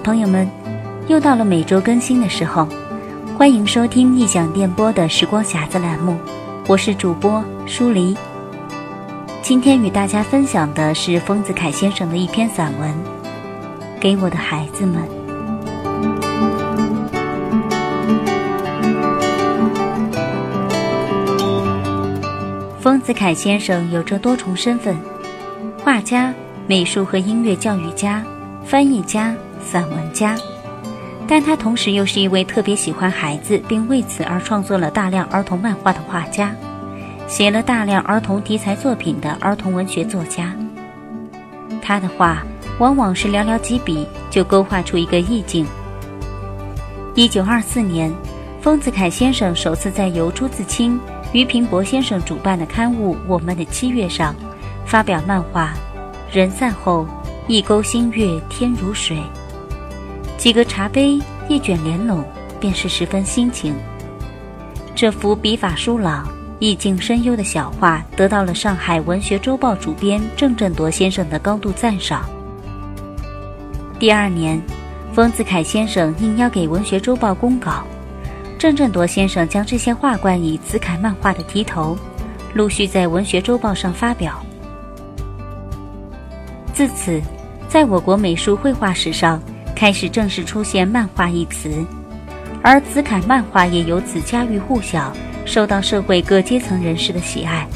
[0.00, 0.48] 朋友们，
[1.08, 2.66] 又到了每周更新的时候，
[3.36, 6.16] 欢迎收听异想电波的时光匣子栏目，
[6.66, 8.16] 我是主播舒黎。
[9.42, 12.90] 今天与大家分享的是丰子恺先生的一篇散文
[14.00, 15.02] 《给我的孩子们》。
[22.80, 24.96] 丰子恺先生有着多重身份：
[25.84, 26.32] 画家、
[26.66, 28.24] 美术和音乐教育家、
[28.64, 29.34] 翻译家。
[29.60, 30.36] 散文家，
[31.26, 36.54] 但他同时又是一位特别喜欢孩子，并为此而创作了大量儿童漫画的画家，
[37.26, 40.54] 写了大量儿童题材作品的儿童文学作家。
[41.82, 42.44] 他的画
[42.78, 45.66] 往往是寥寥几笔就勾画出一个意境。
[47.14, 48.12] 一九二四年，
[48.60, 50.98] 丰子恺先生首次在由朱自清、
[51.32, 54.34] 俞平伯先生主办的刊物《我们的七月》上
[54.84, 55.74] 发表漫画
[56.36, 57.06] 《人散后，
[57.48, 59.16] 一钩新月天如水》。
[60.40, 62.24] 几个茶杯，一卷帘拢，
[62.58, 63.74] 便是十分心情。
[64.94, 66.26] 这幅笔法疏朗、
[66.58, 72.24] 意境深幽的小画，得到了上海文学周报主编郑振铎先生的高度赞赏。
[73.98, 74.58] 第二年，
[75.12, 77.84] 丰子恺先生应邀给文学周报公稿，
[78.58, 81.94] 郑振铎先生将这些画冠以“子恺漫画”的题头，
[82.54, 84.40] 陆续在文学周报上发表。
[86.72, 87.20] 自此，
[87.68, 89.38] 在我国美术绘画史上，
[89.80, 91.82] 开始正式出现“漫画”一词，
[92.62, 95.10] 而子恺漫画也由此家喻户晓，
[95.46, 97.66] 受到社会各阶层人士的喜爱。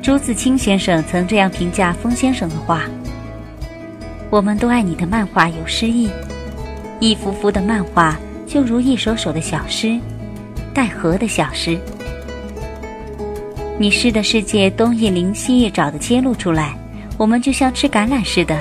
[0.00, 2.84] 朱自清先生曾这样评价封先生的画
[4.32, 6.08] ：“我们都爱你的漫画有诗意，
[6.98, 9.98] 一幅幅的漫画就如一首首的小诗，
[10.72, 11.78] 带河的小诗。
[13.78, 16.74] 你诗的世界东一灵西一爪的揭露出来，
[17.18, 18.58] 我们就像吃橄榄似的。”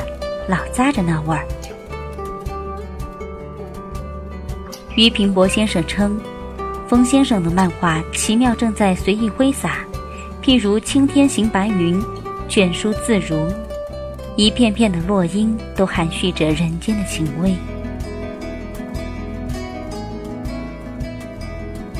[0.47, 1.45] 老扎着那味儿。
[4.95, 6.19] 俞平伯先生称，
[6.87, 9.85] 风先生的漫画奇妙正在随意挥洒，
[10.41, 12.01] 譬如青天行白云，
[12.47, 13.45] 卷舒自如，
[14.35, 17.55] 一片片的落英都含蓄着人间的情味。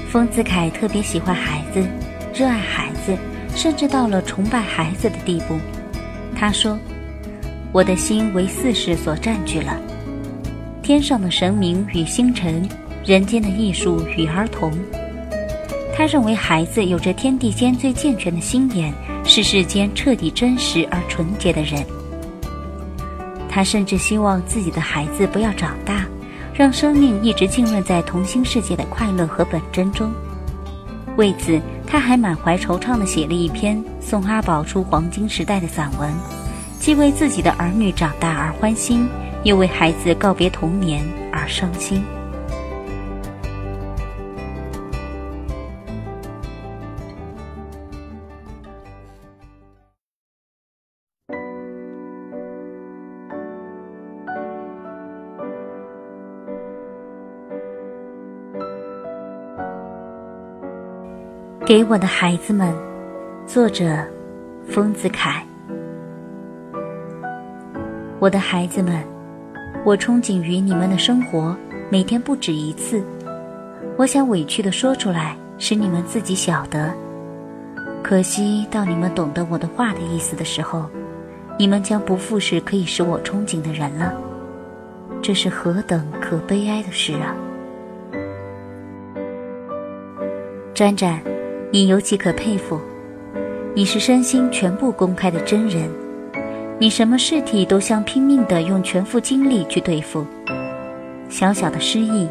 [0.10, 1.86] 丰子恺特别喜欢孩子，
[2.34, 3.16] 热爱孩子，
[3.54, 5.60] 甚至到了崇拜孩子的地步。
[6.36, 6.80] 他说。
[7.78, 9.80] 我的心为四世所占据了，
[10.82, 12.68] 天上的神明与星辰，
[13.06, 14.74] 人间的艺术与儿童。
[15.96, 18.92] 他认为孩子有着天地间最健全的心眼，
[19.24, 21.86] 是世间彻底真实而纯洁的人。
[23.48, 26.04] 他甚至希望自己的孩子不要长大，
[26.56, 30.12] 让生命一直浸润在童心世界的快乐和本真中。
[31.16, 36.12] 为此，他还满怀惆怅地写了一篇送阿宝出黄金时代的散文。
[36.88, 39.10] 既为自己的儿女长大而欢心，
[39.44, 41.04] 又为孩子告别童年
[41.34, 42.02] 而伤心。
[61.66, 62.74] 给我的孩子们，
[63.46, 64.08] 作者：
[64.70, 65.47] 丰子恺。
[68.20, 69.04] 我的孩子们，
[69.86, 71.56] 我憧憬于你们的生活，
[71.88, 73.04] 每天不止一次。
[73.96, 76.92] 我想委屈的说出来，使你们自己晓得。
[78.02, 80.88] 可惜到你们懂得我的话的意思的时候，
[81.60, 84.12] 你们将不复是可以使我憧憬的人了。
[85.22, 87.36] 这是何等可悲哀的事啊！
[90.74, 91.22] 沾沾，
[91.72, 92.82] 你尤其可佩服，
[93.76, 95.88] 你是身心全部公开的真人。
[96.80, 100.24] 你什么事体都想拼命的用全副精力去对付，
[101.28, 102.30] 小小的失意，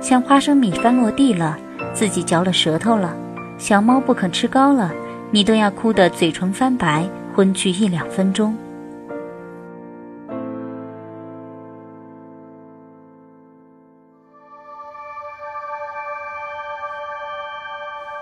[0.00, 1.58] 像花生米翻落地了，
[1.92, 3.14] 自己嚼了舌头了，
[3.58, 4.90] 小猫不肯吃糕了，
[5.30, 8.56] 你都要哭得嘴唇翻白，昏去一两分钟。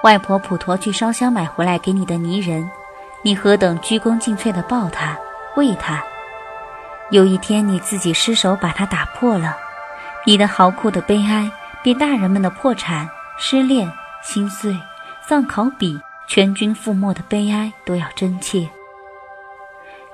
[0.03, 2.69] 外婆普陀去烧香买回来给你的泥人，
[3.23, 5.17] 你何等鞠躬尽瘁的抱他。
[5.57, 6.03] 为他，
[7.11, 9.55] 有一天你自己失手把它打破了，
[10.25, 11.51] 你的嚎哭的悲哀
[11.83, 13.91] 比大人们的破产、失恋、
[14.23, 14.75] 心碎、
[15.21, 18.67] 丧考比、全军覆没的悲哀都要真切。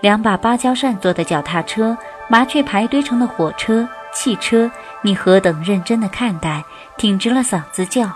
[0.01, 1.97] 两把芭蕉扇做的脚踏车，
[2.29, 4.71] 麻雀排堆成的火车、汽车，
[5.03, 6.65] 你何等认真的看待，
[6.97, 8.11] 挺直了嗓子叫，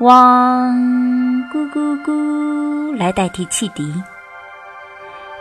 [0.00, 0.74] 汪
[1.52, 4.02] 咕咕咕，来代替汽笛。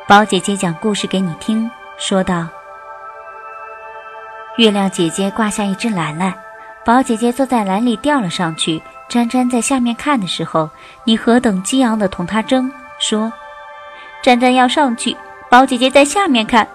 [0.10, 1.70] 宝姐姐讲故事给你听，
[2.00, 2.48] 说道
[4.58, 6.34] ：“月亮姐姐挂下一只篮篮，
[6.84, 8.82] 宝姐姐坐在篮里吊了上去。
[9.08, 10.68] 沾沾在下面看的时候，
[11.04, 13.32] 你何等激昂的同她争，说
[14.24, 15.16] ：“沾沾要上去，
[15.48, 16.68] 宝姐姐在下面看。”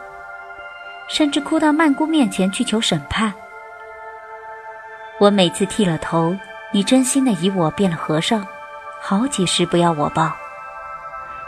[1.11, 3.35] 甚至哭到曼姑面前去求审判。
[5.19, 6.37] 我每次剃了头，
[6.71, 8.47] 你真心的以我变了和尚，
[9.03, 10.31] 好几时不要我抱。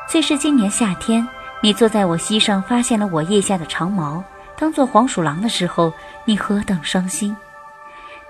[0.09, 1.27] 最是今年夏天，
[1.63, 4.23] 你坐在我膝上，发现了我腋下的长毛，
[4.57, 5.93] 当做黄鼠狼的时候，
[6.25, 7.37] 你何等伤心！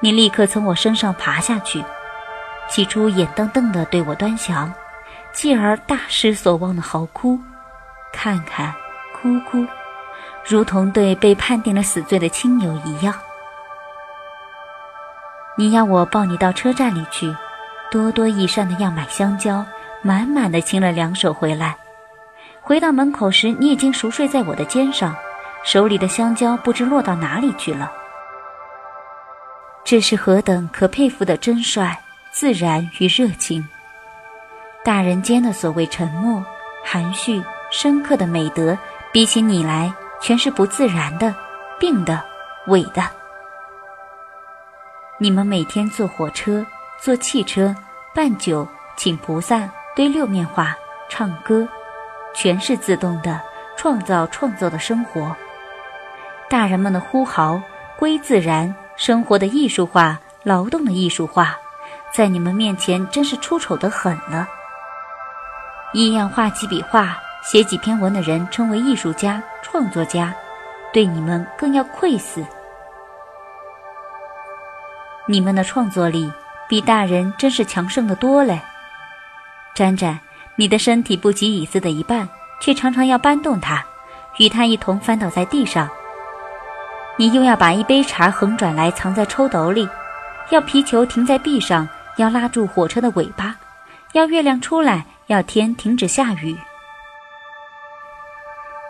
[0.00, 1.84] 你立刻从我身上爬下去。
[2.68, 4.72] 起初眼瞪瞪的对我端详，
[5.32, 7.38] 继而大失所望的嚎哭，
[8.12, 8.74] 看看，
[9.14, 9.66] 哭哭，
[10.44, 13.14] 如同对被判定了死罪的亲友一样。
[15.56, 17.34] 你要我抱你到车站里去，
[17.90, 19.64] 多多益善的要买香蕉，
[20.02, 21.76] 满满的亲了两手回来。
[22.66, 25.14] 回到门口时，你已经熟睡在我的肩上，
[25.62, 27.92] 手里的香蕉不知落到哪里去了。
[29.84, 31.96] 这是何等可佩服的真率！
[32.32, 33.64] 自然与热情，
[34.84, 36.44] 大人间的所谓沉默、
[36.84, 37.40] 含蓄、
[37.70, 38.76] 深刻的美德，
[39.12, 41.32] 比起你来，全是不自然的、
[41.78, 42.20] 病的、
[42.66, 43.04] 伪的。
[45.18, 46.66] 你们每天坐火车、
[47.00, 47.72] 坐汽车、
[48.12, 48.66] 办酒、
[48.96, 50.76] 请菩萨、堆六面画、
[51.08, 51.66] 唱歌，
[52.36, 53.40] 全是自动的
[53.76, 55.34] 创造、创作的生活。
[56.48, 57.60] 大人们的呼号
[57.98, 61.56] 归自然，生活的艺术化，劳动的艺术化。
[62.12, 64.46] 在你们面前，真是出丑的很了。
[65.92, 70.34] 一样画几笔画、写几篇文的人，称为艺术家、创作家，
[70.92, 72.44] 对你们更要愧死。
[75.26, 76.30] 你们的创作力
[76.68, 78.60] 比大人真是强盛的多嘞。
[79.74, 80.18] 沾沾，
[80.56, 82.28] 你的身体不及椅子的一半，
[82.60, 83.84] 却常常要搬动它，
[84.38, 85.88] 与它一同翻倒在地上。
[87.16, 89.88] 你又要把一杯茶横转来藏在抽斗里，
[90.50, 91.88] 要皮球停在壁上。
[92.16, 93.54] 要拉住火车的尾巴，
[94.14, 96.56] 要月亮出来，要天停止下雨。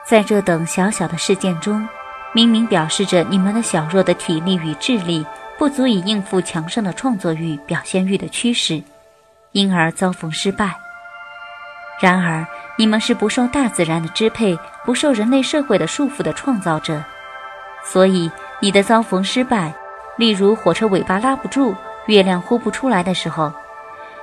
[0.07, 1.89] 在这等小小的事件中，
[2.33, 5.27] 明明表示着你们的小弱的体力与智力
[5.59, 8.81] 不足以应付强盛的创作欲、表现欲的驱使，
[9.51, 10.86] 因而遭逢失败。
[12.01, 12.47] 然而，
[12.77, 17.03] 你们是不受大自然的支配、不受人类社会的束缚的创造者，
[17.85, 19.73] 所以你的遭逢失败，
[20.17, 21.75] 例如火车尾巴拉不住。
[22.07, 23.53] 月亮呼不出来的时候，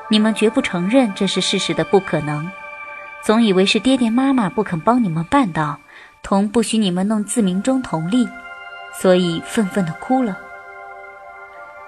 [0.08, 2.50] 你们绝不承认这是事实的不可能，
[3.22, 5.78] 总以为是爹爹妈妈不肯帮你们办到，
[6.22, 8.26] 同不许你们弄自鸣钟同力，
[8.94, 10.38] 所以愤愤地哭了。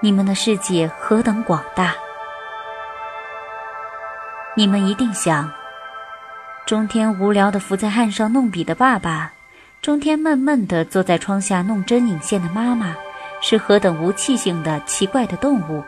[0.02, 1.94] 你们的世界何等广大！
[4.56, 5.50] 你们一定想，
[6.66, 9.34] 中天无聊地伏在岸上弄笔的爸爸，
[9.84, 12.96] 中天闷闷地坐在窗下弄针引线的妈妈。
[13.42, 15.84] 是何等无气性的奇怪的动物！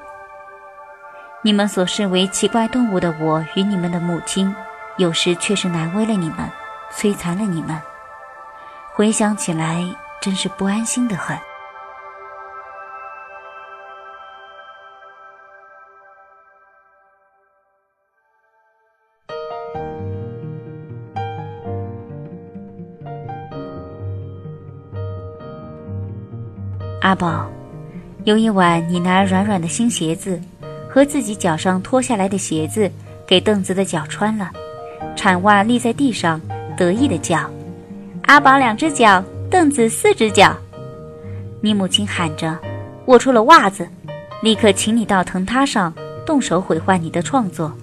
[1.41, 4.53] 你们所视为奇怪动物的我与你们的母亲，
[4.97, 6.47] 有时却是难为了你们，
[6.93, 7.81] 摧残了你们。
[8.93, 9.83] 回想起来，
[10.21, 11.35] 真是不安心的很。
[27.07, 27.49] 阿宝，
[28.25, 30.37] 有一晚，你拿软软的新鞋子
[30.89, 32.91] 和自己脚上脱下来的鞋子
[33.25, 34.51] 给凳子的脚穿了，
[35.15, 36.41] 铲袜立在地上，
[36.75, 37.49] 得意的叫
[38.27, 40.53] ：“阿宝两只脚，凳子四只脚。”
[41.63, 42.59] 你母亲喊着，
[43.05, 43.87] 握出了袜子，
[44.43, 45.93] 立刻请你到藤榻上
[46.25, 47.73] 动手毁坏你的创作。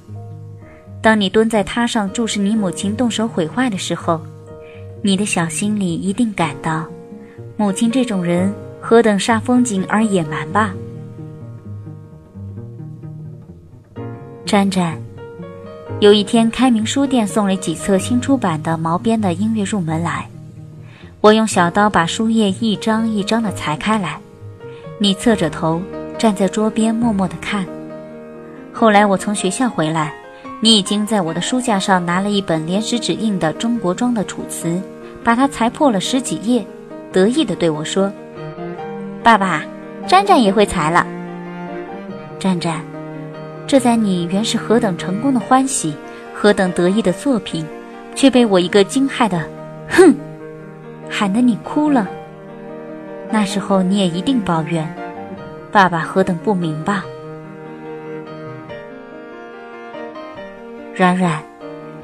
[1.00, 4.20] 当你蹲在榻上注视你母亲动手毁坏的时候，
[5.00, 6.84] 你的小心里一定感到，
[7.56, 8.52] 母亲这种人。
[8.86, 10.74] 何等煞风景而野蛮吧！
[14.44, 14.94] 沾沾，
[16.00, 20.28] 有一天开明书店送了几册新出版的毛边的音乐入门来，
[21.22, 24.20] 我用小刀把书页一张一张的裁开来，
[24.98, 25.80] 你侧着头
[26.18, 27.64] 站在桌边默默的看。
[28.70, 30.12] 后来我从学校回来，
[30.60, 34.68] 你已经在我的书架上拿了一本连石纸印的中国装的《楚辞》，
[35.24, 36.62] 把它裁破了十几页，
[37.10, 38.12] 得意的对我说。
[39.24, 39.62] 爸爸，
[40.06, 41.06] 沾沾也会裁了。
[42.38, 42.78] 沾沾，
[43.66, 45.94] 这在你原是何等成功的欢喜，
[46.34, 47.66] 何等得意的作品，
[48.14, 49.42] 却被我一个惊骇的
[49.88, 50.14] “哼”
[51.08, 52.06] 喊得你哭了。
[53.30, 54.86] 那时候你也一定抱怨，
[55.72, 57.02] 爸爸何等不明吧？
[60.94, 61.42] 软软，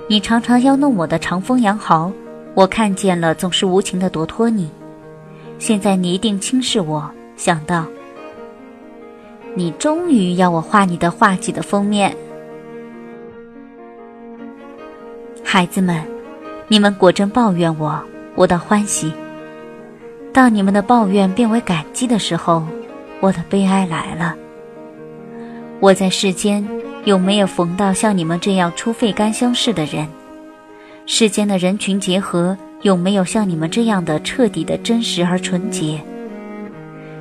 [0.09, 2.11] 你常常要弄我的长风羊毫，
[2.55, 4.71] 我看见了总是无情的夺脱你。
[5.61, 7.85] 现在你一定轻视我，想到
[9.55, 12.17] ：“你终于要我画你的画集的封面。”
[15.45, 16.03] 孩子们，
[16.67, 18.03] 你们果真抱怨我，
[18.35, 19.13] 我倒欢喜。
[20.33, 22.67] 当你们的抱怨变为感激的时候，
[23.21, 24.35] 我的悲哀来了。
[25.79, 26.67] 我在世间
[27.05, 30.09] 有没有逢到像你们这样出费甘相识的人？
[31.05, 36.01] 世间的人群结合有没有像你们这样的彻底的真实而纯洁？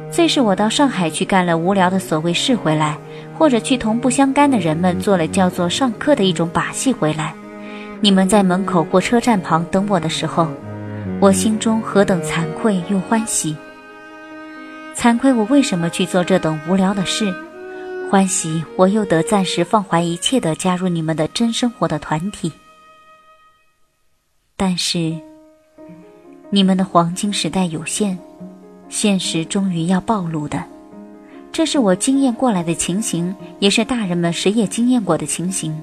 [0.09, 2.97] 最是我到上海去干了无聊的所谓事回来，
[3.37, 7.35] 或者去同不相干的人们做了叫做上课的一种把戏回来。
[7.99, 10.47] 你们在门口或车站旁等我的时候，
[11.19, 13.55] 我心中何等惭愧又欢喜！
[14.95, 17.33] 惭愧我为什么去做这等无聊的事？
[18.09, 22.51] 欢喜，我又得暂时放怀一切的加入你们的真生活的团体。
[24.57, 25.15] 但是，
[26.51, 28.17] 你们的黄金时代有限，
[28.89, 30.63] 现实终于要暴露的，
[31.51, 35.79] 这是我经验过来的情形，也是大人们谁也经验过的情形。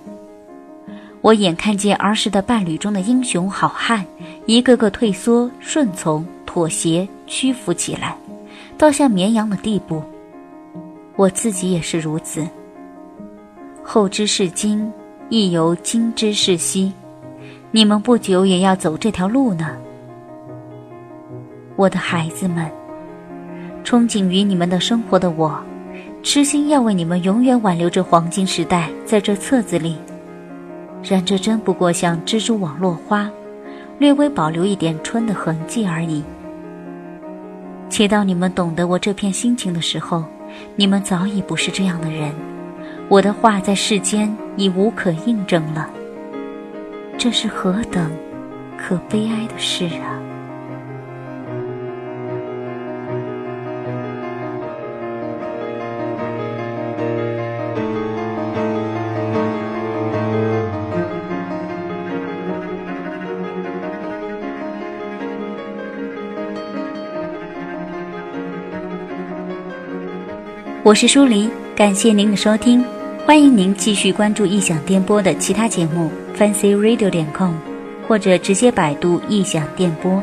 [1.20, 4.04] 我眼看见儿时的伴侣中的英雄好汉，
[4.46, 8.16] 一个个退缩、顺从、妥协、屈服起来，
[8.76, 10.02] 到像绵羊的地步。
[11.14, 12.44] 我自己也是如此。
[13.84, 14.92] 后之视今，
[15.28, 16.92] 亦犹今之视昔。
[17.70, 19.76] 你们不久也要走这条路呢，
[21.76, 22.68] 我的孩子们。
[23.84, 25.56] 憧憬于你们的生活的我，
[26.22, 29.96] 痴心要为你们永远挽留这黄金时代，在这册子里。
[31.04, 33.30] 然这真不过像蜘蛛网落花，
[33.98, 36.24] 略微保留一点春的痕迹而已。
[37.88, 40.24] 且到你们懂得我这片心情的时候。
[40.74, 42.32] 你们早已不是这样的人，
[43.08, 45.90] 我的话在世间已无可印证了。
[47.18, 48.10] 这是何等
[48.78, 50.16] 可悲哀的事啊！
[70.86, 72.80] 我是舒黎，感谢您的收听，
[73.26, 77.54] 欢迎您继续关注异想电波的其他节目，fancyradio 点 com，
[78.06, 80.22] 或者直接百度异想电波。